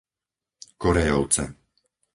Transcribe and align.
Korejovce 0.81 1.43